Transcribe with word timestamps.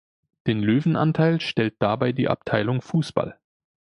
Den 0.47 0.63
Löwenanteil 0.63 1.39
stellt 1.41 1.75
dabei 1.79 2.11
die 2.11 2.27
Abteilung 2.27 2.81
Fußball. 2.81 3.37